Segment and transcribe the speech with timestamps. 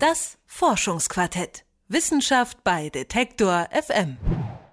[0.00, 1.66] Das Forschungsquartett.
[1.88, 4.16] Wissenschaft bei Detektor FM.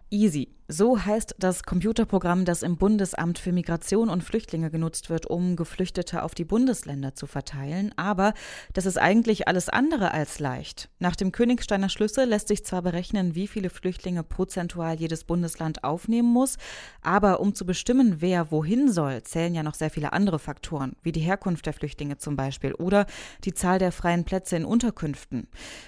[0.10, 0.57] Easy.
[0.70, 6.24] So heißt das Computerprogramm, das im Bundesamt für Migration und Flüchtlinge genutzt wird, um Geflüchtete
[6.24, 7.94] auf die Bundesländer zu verteilen.
[7.96, 8.34] Aber
[8.74, 10.90] das ist eigentlich alles andere als leicht.
[11.00, 16.34] Nach dem Königsteiner Schlüssel lässt sich zwar berechnen, wie viele Flüchtlinge prozentual jedes Bundesland aufnehmen
[16.34, 16.58] muss,
[17.02, 21.14] aber um zu bestimmen, wer wohin soll, zählen ja noch sehr viele andere Faktoren, wie
[21.14, 23.06] die Herkunft der Flüchtlinge zum Beispiel oder
[23.46, 25.48] die Zahl der freien Plätze in Unterkünften.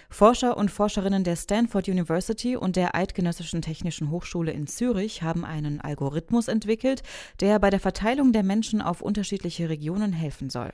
[0.09, 5.81] Forscher und Forscherinnen der Stanford University und der Eidgenössischen Technischen Hochschule in Zürich haben einen
[5.81, 7.03] Algorithmus entwickelt,
[7.41, 10.71] der bei der Verteilung der Menschen auf unterschiedliche Regionen helfen soll.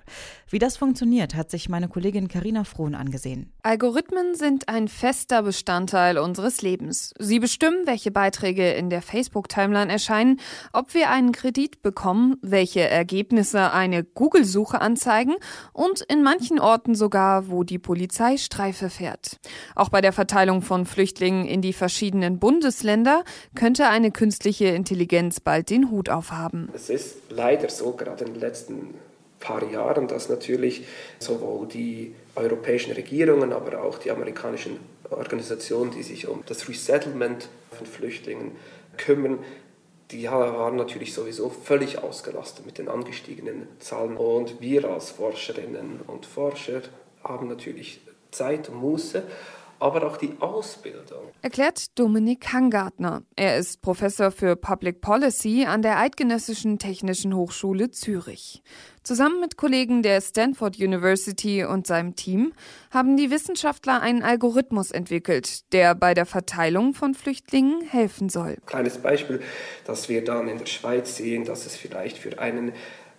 [0.49, 3.51] Wie das funktioniert, hat sich meine Kollegin Karina Frohn angesehen.
[3.63, 7.13] Algorithmen sind ein fester Bestandteil unseres Lebens.
[7.19, 10.39] Sie bestimmen, welche Beiträge in der Facebook-Timeline erscheinen,
[10.73, 15.35] ob wir einen Kredit bekommen, welche Ergebnisse eine Google-Suche anzeigen
[15.73, 19.39] und in manchen Orten sogar, wo die Polizei Streife fährt.
[19.75, 23.23] Auch bei der Verteilung von Flüchtlingen in die verschiedenen Bundesländer
[23.55, 26.69] könnte könnte eine künstliche Intelligenz bald den Hut aufhaben.
[26.73, 28.95] Es ist leider so, gerade in den letzten
[29.39, 30.87] paar Jahren, dass natürlich
[31.19, 34.79] sowohl die europäischen Regierungen, aber auch die amerikanischen
[35.11, 38.53] Organisationen, die sich um das Resettlement von Flüchtlingen
[38.97, 39.37] kümmern,
[40.09, 44.17] die waren natürlich sowieso völlig ausgelastet mit den angestiegenen Zahlen.
[44.17, 46.81] Und wir als Forscherinnen und Forscher
[47.23, 49.23] haben natürlich Zeit und Muße
[49.79, 51.31] aber auch die Ausbildung.
[51.41, 53.23] Erklärt Dominik Hangartner.
[53.35, 58.63] Er ist Professor für Public Policy an der Eidgenössischen Technischen Hochschule Zürich.
[59.03, 62.53] Zusammen mit Kollegen der Stanford University und seinem Team
[62.89, 68.57] haben die Wissenschaftler einen Algorithmus entwickelt, der bei der Verteilung von Flüchtlingen helfen soll.
[68.65, 69.41] Kleines Beispiel,
[69.85, 72.71] dass wir dann in der Schweiz sehen, dass es vielleicht für einen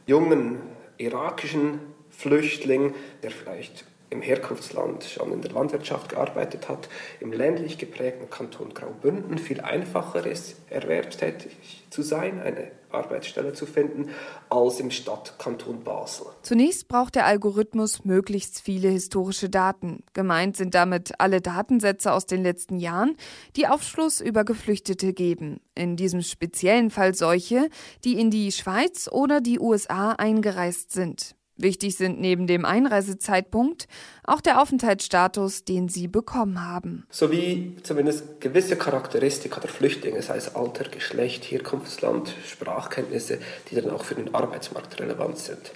[0.06, 0.58] jungen
[0.98, 3.84] irakischen Flüchtling, der vielleicht
[4.16, 6.88] im Herkunftsland schon in der Landwirtschaft gearbeitet hat,
[7.20, 14.10] im ländlich geprägten Kanton Graubünden viel einfacher ist, erwerbstätig zu sein, eine Arbeitsstelle zu finden,
[14.48, 16.28] als im Stadtkanton Basel.
[16.42, 20.02] Zunächst braucht der Algorithmus möglichst viele historische Daten.
[20.14, 23.16] Gemeint sind damit alle Datensätze aus den letzten Jahren,
[23.54, 25.60] die Aufschluss über Geflüchtete geben.
[25.74, 27.68] In diesem speziellen Fall solche,
[28.04, 31.35] die in die Schweiz oder die USA eingereist sind.
[31.56, 33.88] Wichtig sind neben dem Einreisezeitpunkt
[34.24, 37.06] auch der Aufenthaltsstatus, den sie bekommen haben.
[37.10, 43.38] Sowie zumindest gewisse Charakteristika der Flüchtlinge, sei es Alter, Geschlecht, Herkunftsland, Sprachkenntnisse,
[43.70, 45.72] die dann auch für den Arbeitsmarkt relevant sind.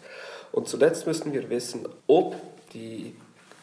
[0.53, 2.37] Und zuletzt müssen wir wissen, ob
[2.75, 3.15] die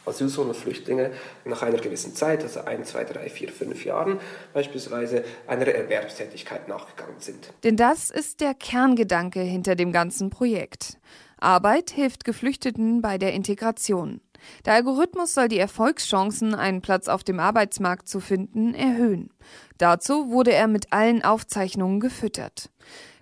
[0.08, 1.12] Asylsuchende Flüchtlinge
[1.46, 4.20] nach einer gewissen Zeit, also ein, zwei, drei, vier, fünf Jahren
[4.54, 7.52] beispielsweise, einer Erwerbstätigkeit nachgegangen sind.
[7.64, 10.98] Denn das ist der Kerngedanke hinter dem ganzen Projekt.
[11.38, 14.22] Arbeit hilft Geflüchteten bei der Integration.
[14.66, 19.30] Der Algorithmus soll die Erfolgschancen, einen Platz auf dem Arbeitsmarkt zu finden, erhöhen.
[19.78, 22.70] Dazu wurde er mit allen Aufzeichnungen gefüttert.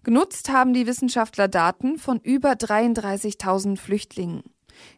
[0.04, 4.44] Genutzt haben die Wissenschaftler Daten von über 33.000 Flüchtlingen.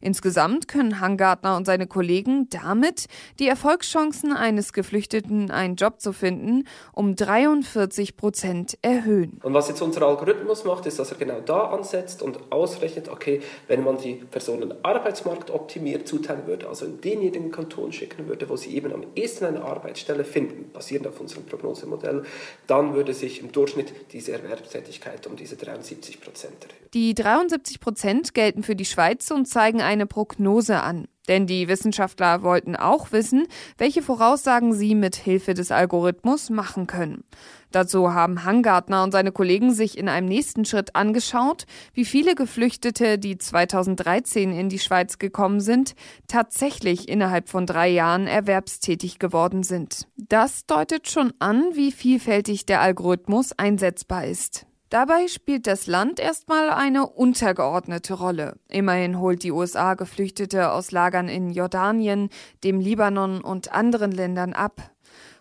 [0.01, 3.05] Insgesamt können Hangartner und seine Kollegen damit
[3.39, 9.39] die Erfolgschancen eines Geflüchteten, einen Job zu finden, um 43 Prozent erhöhen.
[9.43, 13.41] Und was jetzt unser Algorithmus macht, ist, dass er genau da ansetzt und ausrechnet, okay,
[13.67, 18.75] wenn man die Personen arbeitsmarktoptimiert zuteilen würde, also in denjenigen Kanton schicken würde, wo sie
[18.75, 22.23] eben am ehesten eine Arbeitsstelle finden, basierend auf unserem Prognosemodell,
[22.67, 26.87] dann würde sich im Durchschnitt diese Erwerbstätigkeit um diese 73 Prozent erhöhen.
[26.93, 31.09] Die 73 Prozent gelten für die Schweiz und zeigen zeigen eine Prognose an.
[31.27, 33.47] Denn die Wissenschaftler wollten auch wissen,
[33.77, 37.25] welche Voraussagen sie mit Hilfe des Algorithmus machen können.
[37.71, 43.19] Dazu haben Hangartner und seine Kollegen sich in einem nächsten Schritt angeschaut, wie viele Geflüchtete,
[43.19, 45.95] die 2013 in die Schweiz gekommen sind,
[46.29, 50.07] tatsächlich innerhalb von drei Jahren erwerbstätig geworden sind.
[50.15, 54.65] Das deutet schon an, wie vielfältig der Algorithmus einsetzbar ist.
[54.89, 58.55] Dabei spielt das Land erstmal eine untergeordnete Rolle.
[58.69, 62.29] Immerhin holt die USA Geflüchtete aus Lagern in Jordanien,
[62.63, 64.91] dem Libanon und anderen Ländern ab,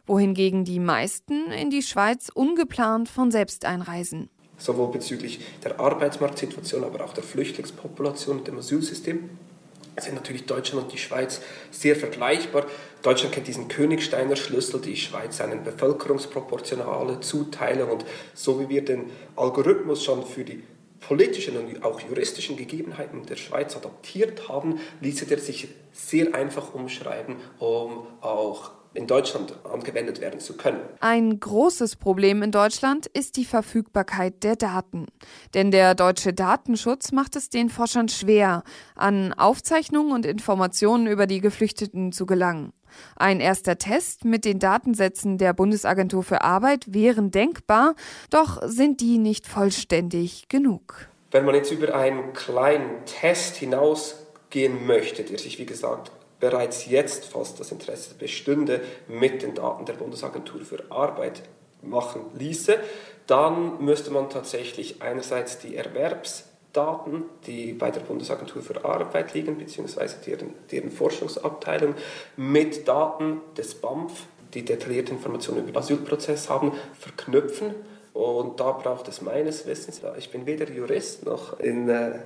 [0.05, 4.31] wohingegen die meisten in die Schweiz ungeplant von selbst einreisen.
[4.59, 9.31] Sowohl bezüglich der Arbeitsmarktsituation, aber auch der Flüchtlingspopulation und dem Asylsystem
[10.03, 11.41] sind natürlich Deutschland und die Schweiz
[11.71, 12.67] sehr vergleichbar.
[13.03, 18.05] Deutschland kennt diesen Königsteiner Schlüssel, die Schweiz eine bevölkerungsproportionale Zuteilung und
[18.35, 20.63] so wie wir den Algorithmus schon für die
[21.01, 27.37] politischen und auch juristischen Gegebenheiten der Schweiz adaptiert haben, ließe er sich sehr einfach umschreiben,
[27.59, 30.81] um auch in Deutschland angewendet werden zu können.
[31.01, 35.07] Ein großes Problem in Deutschland ist die Verfügbarkeit der Daten.
[35.55, 38.63] Denn der deutsche Datenschutz macht es den Forschern schwer,
[38.95, 42.73] an Aufzeichnungen und Informationen über die Geflüchteten zu gelangen.
[43.17, 47.95] Ein erster Test mit den Datensätzen der Bundesagentur für Arbeit wären denkbar,
[48.31, 51.09] doch sind die nicht vollständig genug.
[51.31, 56.11] Wenn man jetzt über einen kleinen Test hinausgehen möchte, der sich wie gesagt
[56.41, 61.43] bereits jetzt fast das Interesse bestünde, mit den Daten der Bundesagentur für Arbeit
[61.83, 62.79] machen ließe,
[63.27, 70.17] dann müsste man tatsächlich einerseits die Erwerbsdaten, die bei der Bundesagentur für Arbeit liegen, beziehungsweise
[70.25, 71.95] deren, deren Forschungsabteilung,
[72.37, 74.13] mit Daten des BAMF,
[74.55, 77.75] die detaillierte Informationen über den Asylprozess haben, verknüpfen.
[78.13, 82.21] Und da braucht es meines Wissens, ich bin weder Jurist noch in äh,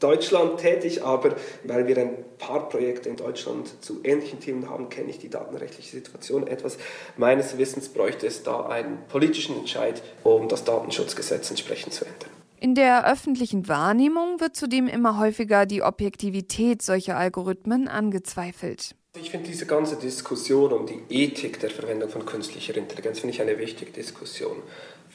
[0.00, 5.10] Deutschland tätig, aber weil wir ein paar Projekte in Deutschland zu ähnlichen Themen haben, kenne
[5.10, 6.76] ich die datenrechtliche Situation etwas.
[7.16, 12.30] Meines Wissens bräuchte es da einen politischen Entscheid, um das Datenschutzgesetz entsprechend zu ändern.
[12.58, 18.94] In der öffentlichen Wahrnehmung wird zudem immer häufiger die Objektivität solcher Algorithmen angezweifelt.
[19.18, 23.40] Ich finde diese ganze Diskussion um die Ethik der Verwendung von künstlicher Intelligenz finde ich
[23.40, 24.62] eine wichtige Diskussion.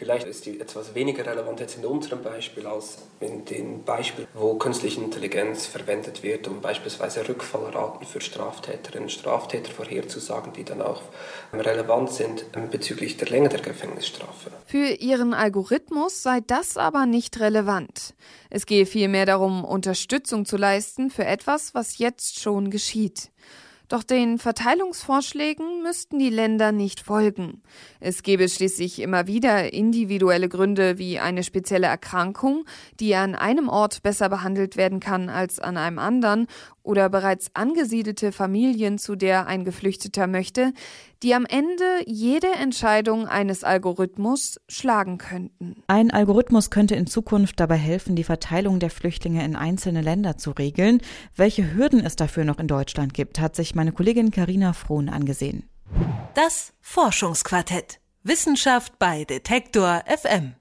[0.02, 4.56] Vielleicht ist die etwas weniger relevant jetzt in unserem Beispiel als in dem Beispiel, wo
[4.56, 11.04] künstliche Intelligenz verwendet wird, um beispielsweise Rückfallraten für Straftäterinnen und Straftäter vorherzusagen, die dann auch
[11.54, 14.50] relevant sind bezüglich der Länge der Gefängnisstrafe.
[14.66, 18.16] Für ihren Algorithmus sei das aber nicht relevant.
[18.50, 23.30] Es gehe vielmehr darum, Unterstützung zu leisten für etwas, was jetzt schon geschieht.
[23.92, 27.62] Doch den Verteilungsvorschlägen müssten die Länder nicht folgen.
[28.00, 32.64] Es gäbe schließlich immer wieder individuelle Gründe wie eine spezielle Erkrankung,
[33.02, 36.48] die an einem Ort besser behandelt werden kann als an einem anderen,
[36.84, 40.74] oder bereits angesiedelte Familien, zu der ein Geflüchteter möchte,
[41.22, 45.84] die am Ende jede Entscheidung eines Algorithmus schlagen könnten.
[45.86, 50.52] Ein Algorithmus könnte in Zukunft dabei helfen, die Verteilung der Flüchtlinge in einzelne Länder zu
[50.52, 51.00] regeln.
[51.36, 55.64] Welche Hürden es dafür noch in Deutschland gibt, hat sich meine Kollegin Karina Frohn angesehen.
[56.36, 58.00] Das Forschungsquartett.
[58.22, 60.54] Wissenschaft bei Detektor FM.